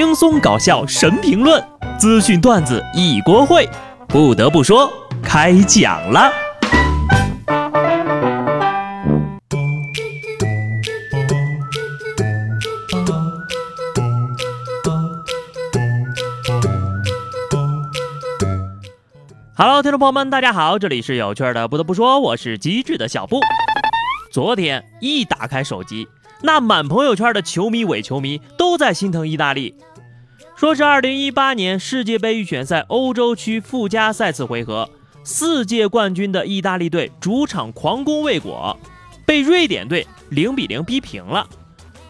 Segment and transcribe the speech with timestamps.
[0.00, 1.62] 轻松搞笑神评论，
[1.98, 3.68] 资讯段子一锅烩。
[4.08, 4.90] 不得不说，
[5.22, 6.32] 开讲了。
[19.54, 21.68] Hello，听众朋友们，大家好，这里是有趣的。
[21.68, 23.38] 不得不说，我是机智的小布。
[24.32, 26.08] 昨天一打开手机。
[26.42, 29.74] 那满朋友圈的球迷、伪球迷都在心疼意大利，
[30.60, 34.90] 说是2018年世界杯预选赛欧洲区附加赛次回合，
[35.24, 38.78] 四届冠军的意大利队主场狂攻未果，
[39.24, 41.48] 被瑞典队0比0逼平了，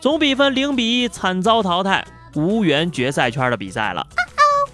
[0.00, 2.02] 总比分0比1惨遭淘汰，
[2.36, 4.06] 无缘决赛圈的比赛了。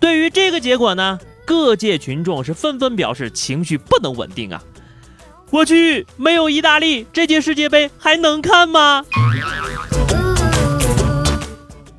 [0.00, 4.62] 对于这个结果呢，各界群众是纷纷表示情绪不能稳定啊。
[5.50, 9.04] 我去，没有意大利，这届世界杯还能看吗？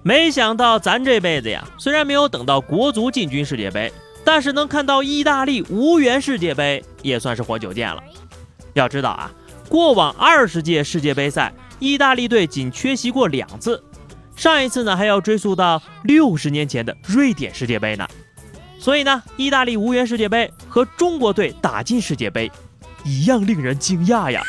[0.09, 3.93] 没想到咱这辈子呀，虽然没有等到国足进军世界杯，
[4.25, 8.01] 但是能看到意大利无缘世界杯，也算是活久见了。
[8.73, 9.31] 要知道啊，
[9.69, 13.83] 过往二十届世界杯赛，意大利队仅缺席过两次，
[14.35, 18.07] 上一次呢还要追溯到六十年前的瑞典世界杯呢。
[18.79, 22.51] 所以呢，意大利无缘世界杯和中国队打进世界杯。
[23.03, 24.41] 一样令人惊讶呀！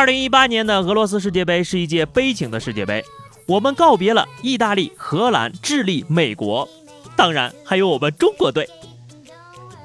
[0.00, 3.04] 二零一八年的俄罗斯世界杯是一届悲情的世界杯，
[3.46, 6.66] 我们告别了意大利、荷兰、智利、美国，
[7.14, 8.66] 当然还有我们中国队。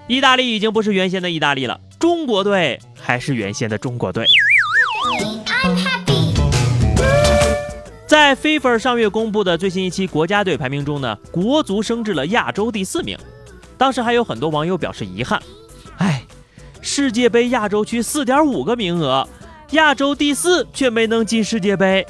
[0.07, 4.25] 意大利已经不是原先的意大利了，中国队还是原先的中国队。
[8.07, 13.17] 在 FIFA 上月公布的最新一期国家队排名中呢，国足升至了亚洲第四名。
[13.77, 15.43] 当时还有很多网友表示遗憾，
[15.97, 16.23] 哎，
[16.79, 19.27] 世界杯亚洲区四点五个名额，
[19.71, 22.05] 亚洲第四却没能进世界杯。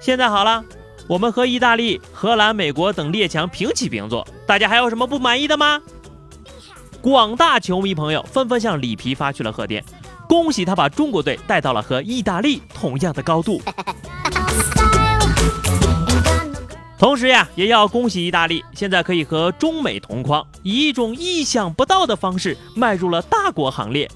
[0.00, 0.64] 现在好了，
[1.06, 5.80] 我们和意大利、荷兰、美国等列强平起平坐，大家还有什么不满意的吗？
[7.00, 9.82] 广大球迷朋友纷纷向里皮发去了贺电，
[10.28, 13.62] 恭喜他把中国队带到了和意大利同样的高度。
[16.98, 24.10] 同时呀，也要恭喜意大利，现在可以和中美同框，以一种意想不到的方式迈入了大国行列。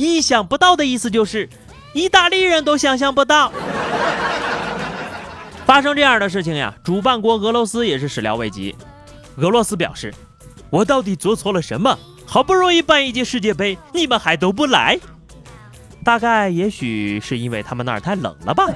[0.00, 1.48] 意想不到的意思就是，
[1.92, 3.52] 意大利人都想象不到。
[5.66, 8.74] 发生这样的事情呀，主办国俄罗斯也是始料未及。
[9.36, 10.12] 俄罗斯表示
[10.70, 11.98] ：“我到底做错了什么？
[12.24, 14.98] 好不容易办一届世界杯，你们还都不来？
[16.02, 18.66] 大概也许是因为他们那儿太冷了吧。”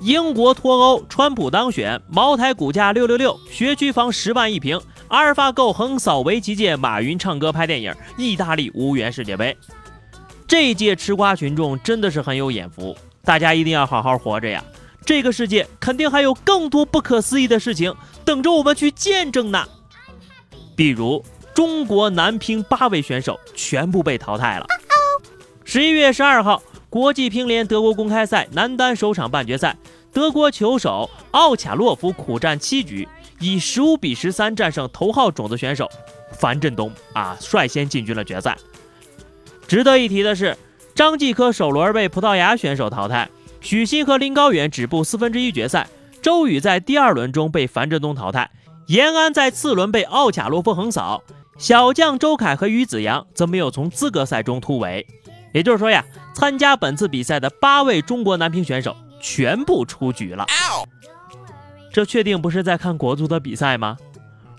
[0.00, 9.56] 英国脱欧，川普当选，茅台股价六六六，学区房十万一平，阿尔法狗横扫围棋界，马云唱歌拍电影，意大利无缘世界杯。
[10.48, 14.64] 这届吃瓜群众真的是很有眼福，大家一定要好好活着呀！
[15.04, 17.94] 这个世界肯定还有更多不可思议的事情
[18.24, 19.64] 等着我们去见证呢。
[20.74, 21.24] 比如
[21.54, 24.66] 中国男乒八位选手全部被淘汰了。
[25.64, 29.76] 十一月十二号，国际乒联德国公开赛男单首场半决赛。
[30.12, 33.06] 德国球手奥卡洛夫苦战七局，
[33.40, 35.88] 以十五比十三战胜头号种子选手
[36.32, 38.56] 樊振东啊，率先进军了决赛。
[39.66, 40.56] 值得一提的是，
[40.94, 43.28] 张继科首轮被葡萄牙选手淘汰，
[43.60, 45.86] 许昕和林高远止步四分之一决赛，
[46.22, 48.50] 周宇在第二轮中被樊振东淘汰，
[48.86, 51.22] 延安在次轮被奥卡洛夫横扫，
[51.58, 55.06] 小将周凯和于子洋则没有从资格赛中突围。
[55.52, 56.04] 也就是说呀，
[56.34, 58.96] 参加本次比赛的八位中国男乒选手。
[59.18, 60.46] 全部出局了，
[61.96, 63.96] 这确定不是在看国足的比赛吗？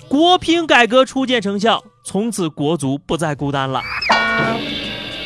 [0.07, 3.79] 国乒改革初见成效，从此国足不再孤单了。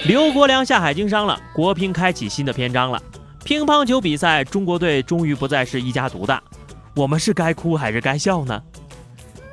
[0.03, 3.01] 刘国梁下海经商了，国乒开启新的篇章了。
[3.45, 6.43] 乒乓球比赛，中国队终于不再是一家独大，
[6.97, 8.61] 我们是该哭还是该笑呢？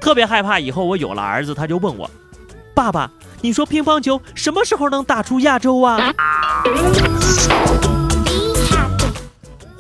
[0.01, 2.11] 特别害怕以后我有了儿子，他就问我
[2.75, 3.09] ：“爸爸，
[3.41, 6.13] 你说乒乓球什么时候能打出亚洲啊？”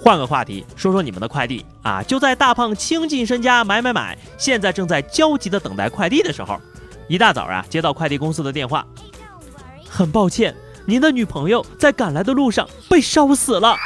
[0.08, 2.02] 换个话题，说说你们的快递啊！
[2.02, 6.58] 就在大胖倾尽身家买买买，现在正在焦急的等待快递的时候，
[7.08, 8.87] 一大早啊，接到快递公司的电话，
[9.87, 10.56] 很抱歉，
[10.87, 13.76] 您的女朋友在赶来的路上被烧死了。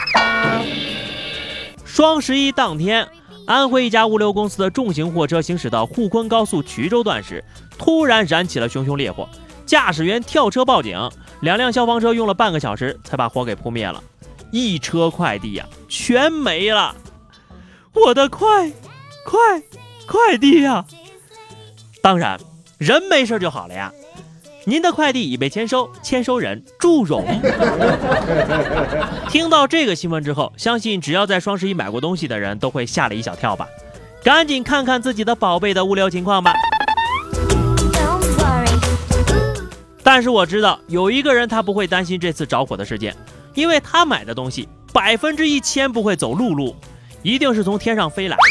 [1.85, 3.05] 双十一当天，
[3.45, 7.43] 安徽一家物流公司的重型货车行驶到沪昆高速衢州段时，
[7.77, 9.29] 突然燃起了熊熊烈火，
[9.67, 10.97] 驾驶员跳车报警，
[11.41, 14.01] 两辆消防车用了半个小时才把火给扑灭了。
[14.53, 16.95] 一车快递呀，全没了！
[17.95, 18.71] 我的快
[19.25, 19.63] 快
[20.07, 20.85] 快递呀！
[22.03, 22.39] 当然，
[22.77, 23.91] 人没事就好了呀。
[24.65, 27.27] 您的快递已被签收，签收人祝融。
[29.31, 33.67] 听到这个新闻之后，相信只要在双十一买过东西的人都会吓了一小跳吧？
[34.23, 36.53] 赶紧看看自己的宝贝的物流情况吧。
[40.05, 43.17] 但是我知道有一个人他不会担心这次着火的事件，
[43.55, 46.77] 因为他买的东西百分之一千不会走陆路，
[47.23, 48.43] 一定是从天上飞来的。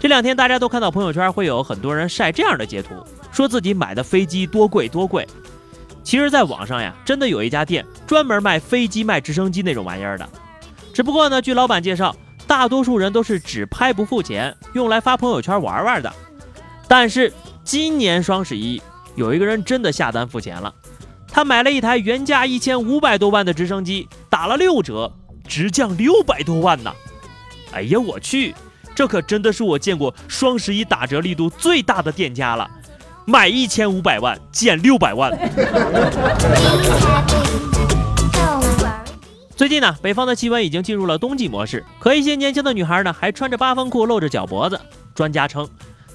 [0.00, 2.94] 这两天大家都看到朋友圈会有很多人晒这样的截图。
[3.32, 5.26] 说自己买的飞机多贵多贵，
[6.04, 10.28] 其实，在网上呀，真的有一家店专门卖飞机、卖直升机那种玩意儿的。
[10.92, 12.14] 只不过呢，据老板介绍，
[12.46, 16.12] 大多数人都是只拍不付钱，用来发朋友圈玩玩的。
[16.86, 17.32] 但是
[17.64, 18.80] 今年双十一，
[19.16, 20.72] 有一个人真的下单付钱了，
[21.34, 25.12] 他买了一台原价一千五百多万的直升机，打了六折，
[25.48, 26.94] 直降六百多万呢！
[27.72, 28.54] 哎呀，我去，
[28.94, 32.70] 这可真的是我见过双十一打折力度最大的店家了。
[33.24, 35.32] 买一千五百万减六百万。
[39.56, 44.80] 最近呢，北方的气温已经进入了冬季模式，可一些年轻的女孩呢，还穿着八分裤露着脚脖子。
[45.16, 45.68] 专家称，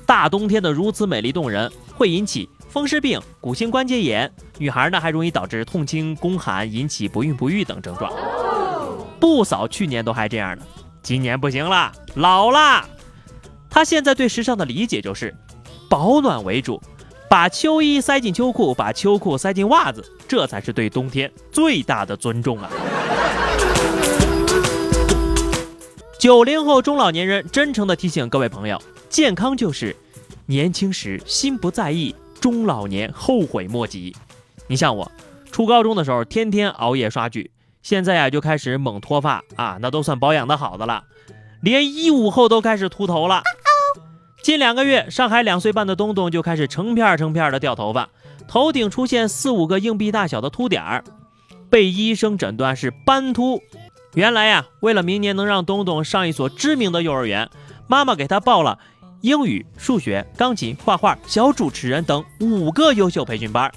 [0.05, 8.13] 大冬天的如此美丽动人，会引起风湿病、骨性关节炎，女孩呢还容易导致痛经、宫寒，引起不孕不育等症状。
[9.19, 10.63] 不少去年都还这样呢，
[11.01, 12.87] 今年不行了，老了。
[13.69, 15.35] 她现在对时尚的理解就是
[15.89, 16.81] 保暖为主。
[17.27, 22.67] 把秋衣塞进秋裤，把秋裤塞进袜子，这才是对冬天最大的尊重啊！
[26.19, 29.95] 九零后中老年人真诚的提醒各位朋友：健康就是
[30.47, 34.15] 年轻时心不在意，中老年后悔莫及。
[34.67, 35.11] 你像我，
[35.51, 37.51] 初高中的时候天天熬夜刷剧，
[37.81, 41.03] 现在呀就开始猛脱发啊，那都算保养的好的了，
[41.61, 43.41] 连一五后都开始秃头了。
[44.41, 48.09] 近两个月，上海两岁半的东东就开始成片成片的掉头发，
[48.47, 51.03] 头顶出现四五个硬币大小的秃点儿，
[51.69, 53.61] 被医生诊断是斑秃。
[54.13, 57.49] 原来呀，为了明年能让东东上一所知名的幼儿园，
[57.87, 58.79] 妈妈给他报了
[59.21, 63.71] 英语、数学、钢琴、画画、小主持人等五个优秀培训班。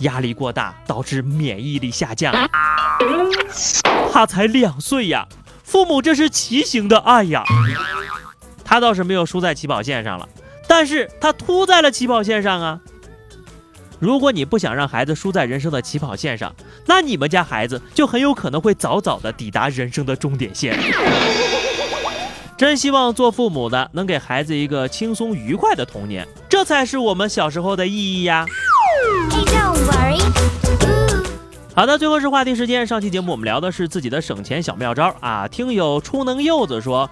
[0.00, 2.32] 压力过大导致免疫力下降。
[4.12, 5.26] 他才两岁呀，
[5.64, 7.42] 父母这是畸形的爱呀。
[8.64, 10.28] 他倒是没有输在起跑线上了，
[10.68, 12.80] 但是他秃在了起跑线上啊！
[13.98, 16.54] 如果你不想让孩子输在人生的起跑线上，
[16.86, 20.78] 那你们家孩子就很有可能会早早的抵达人生的终点线。
[22.58, 28.44] 真希望做父母的能给孩子一个轻松愉快的童年，这才是我们小时候的意义呀！
[31.72, 32.84] 好的，最后是话题时间。
[32.84, 37.08] 上期节目我们聊的是自己的省钱小妙招啊，听友初能柚子说。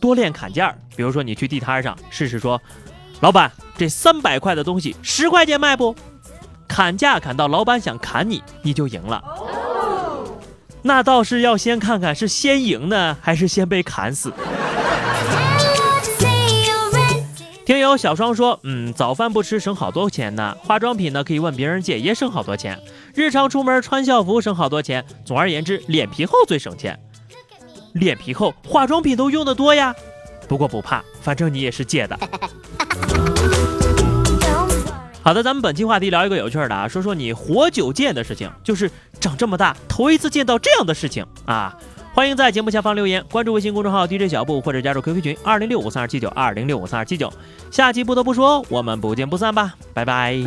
[0.00, 2.60] 多练砍价，比如说你去地摊上试试，说，
[3.20, 5.96] 老板，这三百块的东西十块钱卖不？
[6.68, 9.20] 砍价砍到老板想砍你，你就赢了。
[10.82, 14.32] 那倒是要先看看是先赢呢，还是先被砍死。
[17.86, 22.78] 友小双说，嗯，早饭不吃省好多钱呢，化妆品呢可以问别人借也省好多钱，
[23.14, 26.98] 日常出门穿校服省好多钱，总而言之，脸皮厚最省钱。
[27.92, 29.94] 脸皮厚，化妆品都用的多呀。
[30.46, 32.18] 不过不怕，反正你也是借的。
[35.22, 41.76] 好的，咱们本期话题聊一个有趣的啊，说说你活久见的事情，就是长这么大头一次见到这样的事情啊。
[42.16, 47.30] 欢迎在节目下方留言，关注微信公众号 DJ 小布或者加入 QQ 群二零六五三二七九二零六五三二七九。
[47.70, 50.38] 下期不得不说，我们不见不散吧，拜拜。